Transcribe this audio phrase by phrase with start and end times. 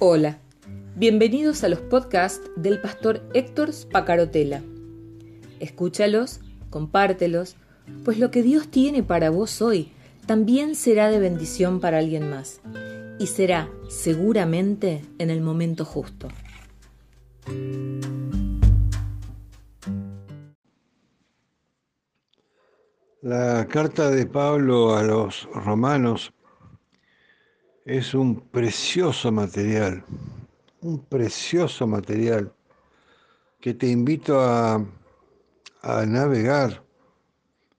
[0.00, 0.38] Hola,
[0.94, 4.62] bienvenidos a los podcasts del pastor Héctor Spacarotela.
[5.58, 6.38] Escúchalos,
[6.70, 7.56] compártelos,
[8.04, 9.90] pues lo que Dios tiene para vos hoy
[10.24, 12.60] también será de bendición para alguien más
[13.18, 16.28] y será seguramente en el momento justo.
[23.20, 26.32] La carta de Pablo a los romanos
[27.88, 30.04] es un precioso material,
[30.82, 32.52] un precioso material
[33.60, 34.84] que te invito a,
[35.80, 36.84] a navegar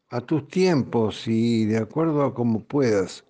[0.09, 3.23] a tus tiempos y de acuerdo a como puedas,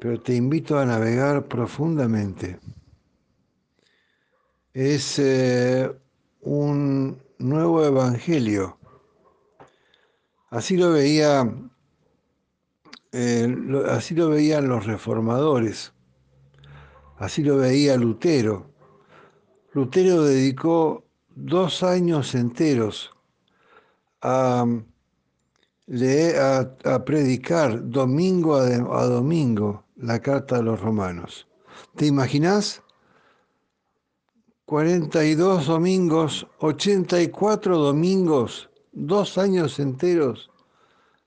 [0.00, 2.58] pero te invito a navegar profundamente.
[4.74, 5.88] Es eh,
[6.40, 8.78] un nuevo evangelio.
[10.50, 11.48] Así lo veía
[13.12, 13.54] eh,
[13.88, 15.92] así lo veían los reformadores,
[17.18, 18.70] así lo veía Lutero.
[19.72, 23.12] Lutero dedicó dos años enteros
[24.22, 24.64] a,
[26.84, 31.46] a, predicar domingo a, a, domingo la carta de los romanos.
[31.94, 32.82] ¿Te imaginas?
[34.64, 40.50] 42 domingos, 84 domingos, dos años enteros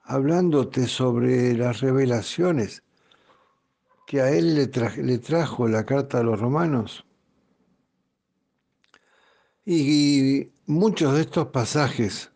[0.10, 2.82] hablándote sobre las revelaciones
[4.08, 7.06] que a él le, trajo la carta a los romanos.
[9.64, 12.32] Y, muchos de estos pasajes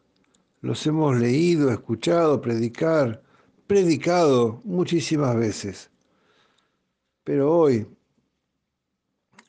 [0.61, 3.23] los hemos leído, escuchado, predicar,
[3.65, 5.89] predicado muchísimas veces.
[7.23, 7.87] Pero hoy,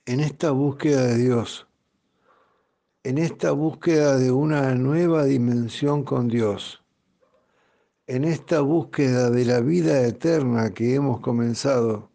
[0.06, 1.66] en esta búsqueda de Dios,
[3.03, 6.84] en esta búsqueda de una nueva dimensión con Dios,
[8.06, 12.10] en esta búsqueda de la vida eterna que hemos comenzado,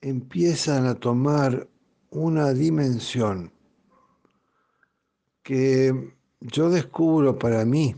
[0.00, 1.68] empiezan a tomar
[2.10, 3.52] una dimensión
[5.42, 7.94] que yo descubro para mí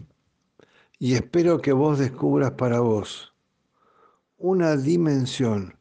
[0.98, 3.34] y espero que vos descubras para vos,
[4.38, 5.76] una dimensión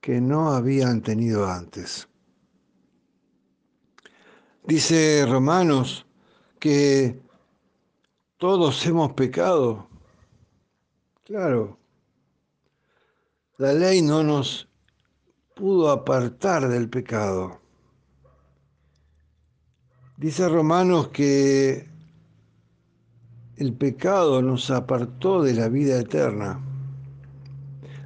[0.00, 2.08] que no habían tenido antes.
[4.66, 6.06] Dice Romanos
[6.58, 7.23] que
[8.44, 9.88] todos hemos pecado.
[11.24, 11.78] Claro,
[13.56, 14.68] la ley no nos
[15.54, 17.58] pudo apartar del pecado.
[20.18, 21.88] Dice Romanos que
[23.56, 26.60] el pecado nos apartó de la vida eterna,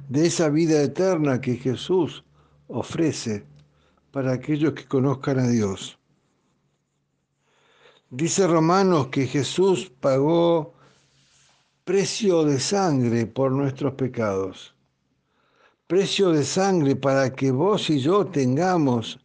[0.07, 2.23] de esa vida eterna que Jesús
[2.69, 3.45] ofrece
[4.11, 5.98] para aquellos que conozcan a Dios.
[8.11, 10.73] Dice Romanos que Jesús pagó
[11.83, 14.75] precio de sangre por nuestros pecados.
[15.85, 19.19] Precio de sangre para que vos y yo tengamos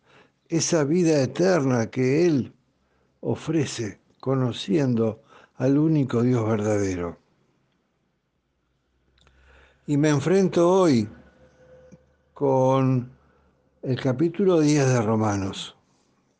[0.49, 2.53] esa vida eterna que Él
[3.21, 5.23] ofrece, conociendo
[5.57, 7.19] al único Dios verdadero.
[9.87, 11.09] Y me enfrento hoy
[12.35, 13.11] con
[13.83, 15.75] el capítulo 10 de Romanos.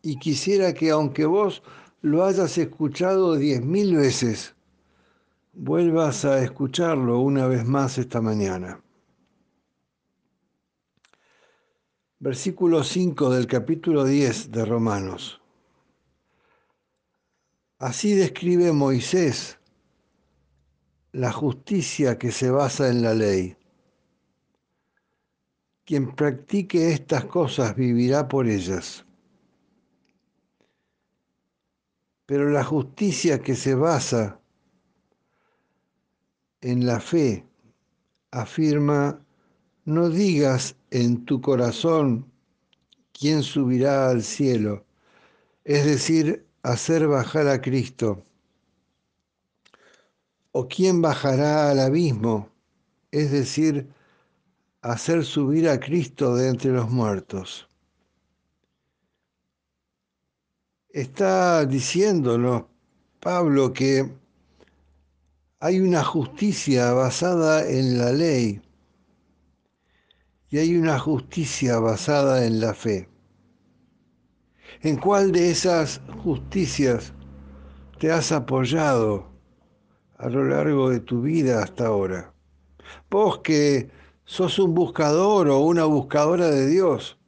[0.03, 1.63] Y quisiera que aunque vos
[2.05, 4.55] lo hayas escuchado diez mil veces,
[5.55, 8.79] vuelvas a escucharlo una vez más esta mañana.
[12.19, 15.41] Versículo 5 del capítulo 10 de Romanos.
[17.79, 19.59] Así describe Moisés
[21.13, 23.57] la justicia que se basa en la ley.
[25.87, 29.04] Quien practique estas cosas vivirá por ellas.
[32.27, 34.41] Pero la justicia que se basa
[36.61, 37.47] en la fe
[38.31, 39.21] afirma,
[39.85, 42.33] no digas en tu corazón
[43.13, 44.85] quién subirá al cielo,
[45.65, 48.25] es decir, hacer bajar a Cristo,
[50.53, 52.49] o quién bajará al abismo,
[53.11, 53.89] es decir,
[54.81, 57.69] hacer subir a Cristo de entre los muertos.
[60.95, 62.67] Está diciéndonos
[63.19, 64.09] Pablo que
[65.59, 68.63] hay una justicia basada en la ley
[70.51, 73.09] y hay una justicia basada en la fe.
[74.83, 77.13] ¿En cuál de esas justicias
[77.99, 79.27] te has apoyado
[80.19, 82.33] a lo largo de tu vida hasta ahora?
[83.11, 83.91] Vos que
[84.27, 87.19] sos un buscador o una buscadora de Dios,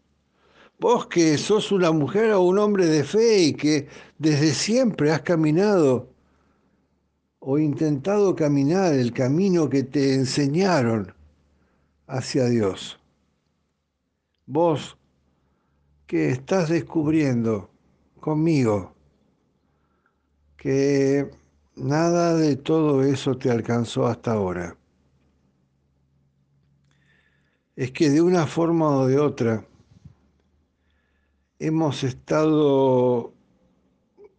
[0.78, 3.88] Vos que sos una mujer o un hombre de fe y que
[4.19, 6.11] desde siempre has caminado
[7.38, 11.14] o intentado caminar el camino que te enseñaron
[12.06, 12.99] hacia Dios.
[14.46, 14.96] vos
[16.06, 17.70] que estás descubriendo
[18.20, 18.94] conmigo
[20.56, 21.31] que
[21.75, 24.76] nada de todo eso te alcanzó hasta ahora.
[27.76, 29.67] Es que de una forma o de otra
[31.58, 33.32] hemos estado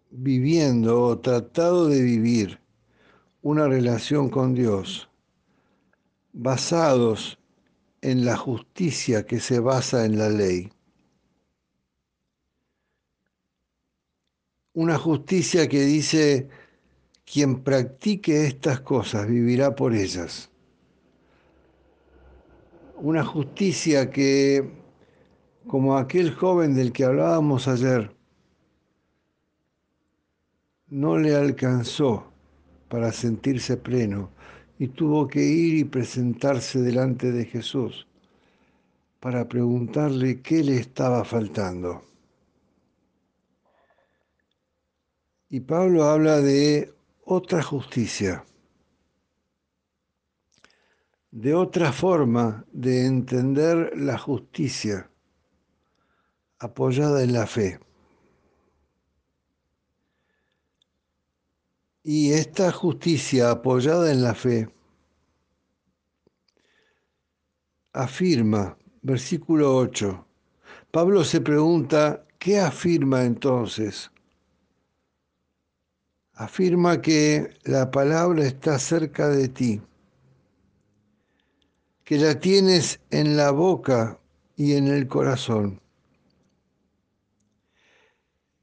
[0.09, 2.59] viviendo o tratado de vivir
[3.41, 5.09] una relación con Dios
[6.33, 7.39] basados
[8.01, 10.69] en la justicia que se basa en la ley.
[14.73, 16.47] Una justicia que dice,
[17.25, 20.51] quien practique estas cosas vivirá por ellas.
[22.97, 24.71] Una justicia que,
[25.67, 28.15] como aquel joven del que hablábamos ayer,
[30.87, 32.31] no le alcanzó
[32.87, 34.31] para sentirse pleno
[34.79, 38.07] y tuvo que ir y presentarse delante de Jesús
[39.19, 42.03] para preguntarle qué le estaba faltando.
[45.49, 46.93] Y Pablo habla de
[47.25, 48.45] otra justicia,
[51.31, 55.09] de otra forma de entender la justicia
[56.59, 57.79] apoyada en la fe.
[62.03, 64.69] Y esta justicia apoyada en la fe
[67.93, 70.25] afirma, versículo 8,
[70.91, 74.11] Pablo se pregunta, ¿qué afirma entonces?
[76.33, 79.81] Afirma que la palabra está cerca de ti,
[82.03, 84.19] que la tienes en la boca
[84.55, 85.81] y en el corazón.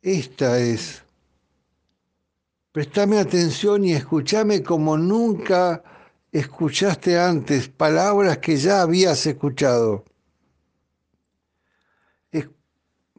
[0.04, 1.02] Esta es
[2.72, 5.82] Prestame atención y escúchame como nunca
[6.30, 10.04] escuchaste antes, palabras que ya habías escuchado.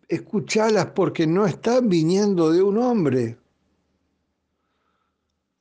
[0.08, 3.40] Escuchalas porque no están viniendo de un hombre.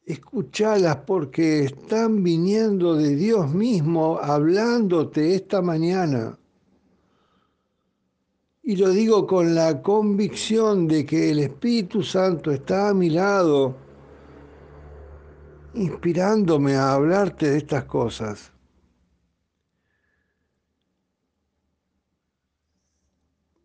[0.05, 6.39] Escuchalas porque están viniendo de Dios mismo hablándote esta mañana.
[8.67, 13.77] Y lo digo con la convicción de que el Espíritu Santo está a mi lado
[15.75, 18.53] inspirándome a hablarte de estas cosas.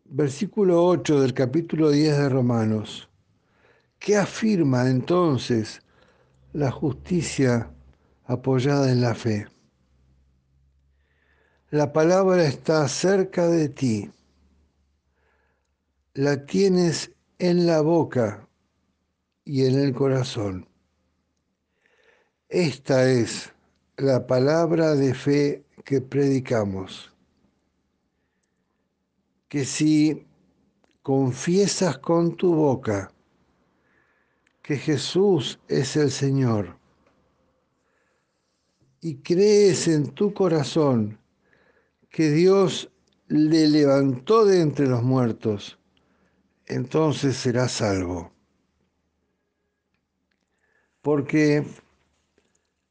[0.04, 3.08] Versículo 8 del capítulo 10 de Romanos.
[3.98, 5.80] ¿Qué afirma entonces
[6.52, 7.72] la justicia
[8.26, 9.46] apoyada en la fe?
[11.70, 14.10] La palabra está cerca de ti.
[16.14, 18.48] La tienes en la boca
[19.44, 20.68] y en el corazón.
[22.48, 23.52] Esta es
[23.96, 27.14] la palabra de fe que predicamos.
[29.48, 30.26] Que si
[31.02, 33.12] confiesas con tu boca
[34.62, 36.76] que Jesús es el Señor
[39.00, 41.20] y crees en tu corazón
[42.08, 42.90] que Dios
[43.28, 45.79] le levantó de entre los muertos,
[46.70, 48.32] entonces serás salvo.
[51.02, 51.64] Porque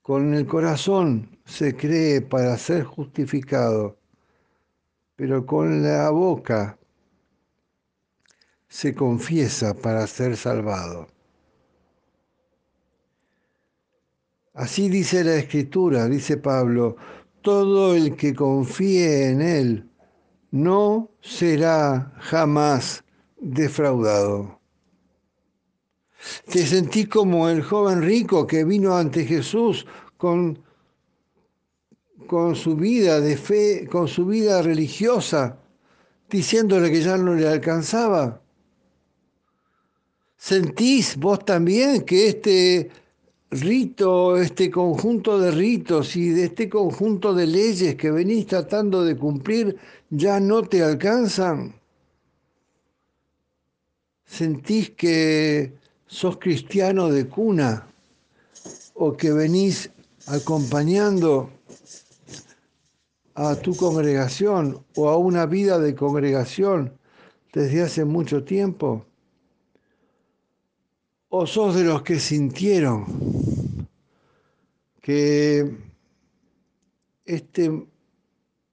[0.01, 3.97] con el corazón se cree para ser justificado,
[5.15, 6.77] pero con la boca
[8.67, 11.07] se confiesa para ser salvado.
[14.53, 16.97] Así dice la Escritura, dice Pablo,
[17.41, 19.89] todo el que confíe en Él
[20.51, 23.05] no será jamás
[23.39, 24.59] defraudado.
[26.51, 29.85] Te sentí como el joven rico que vino ante Jesús
[30.17, 30.59] con,
[32.27, 35.57] con su vida de fe, con su vida religiosa,
[36.29, 38.41] diciéndole que ya no le alcanzaba.
[40.37, 42.89] ¿Sentís vos también que este
[43.51, 49.17] rito, este conjunto de ritos y de este conjunto de leyes que venís tratando de
[49.17, 49.77] cumplir
[50.09, 51.78] ya no te alcanzan?
[54.29, 55.73] ¿Sentís que
[56.05, 57.87] sos cristiano de cuna
[58.93, 59.89] o que venís
[60.27, 61.49] acompañando
[63.33, 66.93] a tu congregación o a una vida de congregación
[67.51, 69.03] desde hace mucho tiempo?
[71.29, 73.07] ¿O sos de los que sintieron
[75.01, 75.75] que
[77.25, 77.87] este,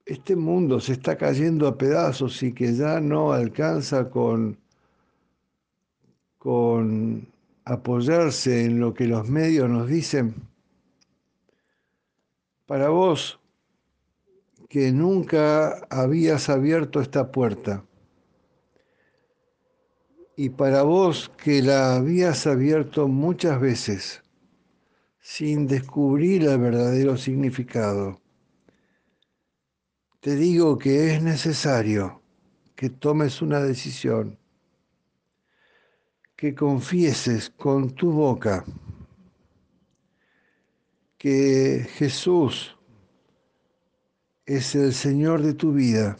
[0.05, 4.66] este mundo se está cayendo a pedazos y que ya no alcanza con
[6.47, 7.27] con
[7.65, 10.33] apoyarse en lo que los medios nos dicen,
[12.65, 13.37] para vos
[14.69, 17.83] que nunca habías abierto esta puerta.
[20.37, 24.23] Y para vos que la habías abierto muchas veces
[25.19, 28.21] sin descubrir el verdadero significado,
[30.21, 32.21] te digo que es necesario
[32.73, 34.39] que tomes una decisión,
[36.37, 38.63] que confieses con tu boca
[41.17, 42.77] que Jesús
[44.45, 46.15] es el Señor de tu vida.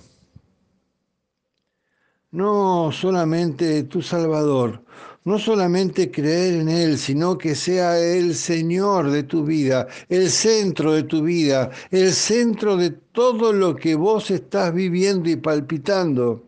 [2.31, 4.83] No solamente tu Salvador,
[5.24, 10.93] no solamente creer en Él, sino que sea el Señor de tu vida, el centro
[10.93, 16.43] de tu vida, el centro de todo lo que vos estás viviendo y palpitando.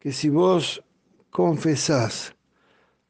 [0.00, 0.82] Que si vos
[1.34, 2.32] confesás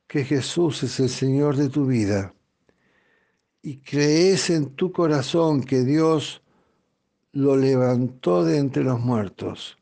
[0.07, 2.35] que Jesús es el Señor de tu vida
[3.61, 6.41] y crees en tu corazón que Dios
[7.33, 9.77] lo levantó de entre los muertos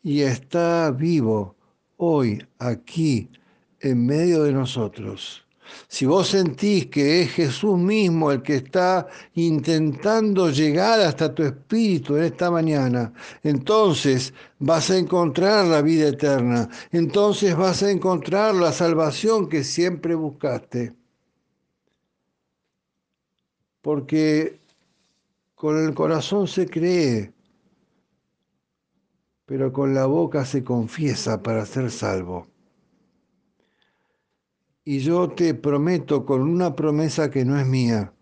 [0.00, 1.56] y está vivo
[1.96, 3.28] hoy, aquí,
[3.80, 5.44] en medio de nosotros.
[5.88, 12.16] Si vos sentís que es Jesús mismo el que está intentando llegar hasta tu espíritu
[12.16, 18.72] en esta mañana, entonces vas a encontrar la vida eterna, entonces vas a encontrar la
[18.72, 20.94] salvación que siempre buscaste.
[23.80, 24.60] Porque
[25.54, 27.32] con el corazón se cree,
[29.46, 32.51] pero con la boca se confiesa para ser salvo.
[34.84, 38.12] Y yo te prometo con una promesa que no es mía,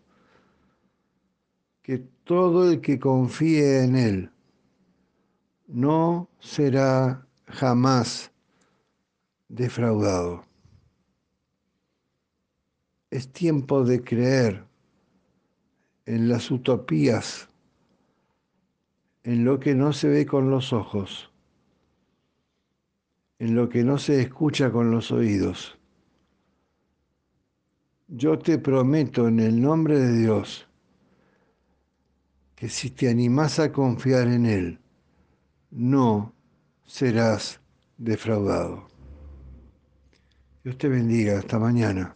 [1.81, 4.31] que todo el que confíe en Él
[5.67, 8.31] no será jamás
[9.49, 10.45] defraudado.
[13.11, 14.65] Es tiempo de creer
[16.05, 17.49] en las utopías,
[19.23, 21.31] en lo que no se ve con los ojos,
[23.39, 25.80] en lo que no se escucha con los oídos.
[28.13, 30.67] Yo te prometo en el nombre de Dios
[32.57, 34.81] que si te animás a confiar en Él,
[35.71, 36.35] no
[36.85, 37.61] serás
[37.97, 38.89] defraudado.
[40.65, 41.39] Dios te bendiga.
[41.39, 42.15] Hasta mañana.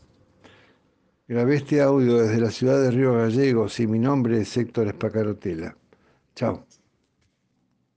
[1.28, 5.76] Grabé este audio desde la ciudad de Río Gallegos y mi nombre es Héctor Espacarotela.
[6.34, 6.66] Chao.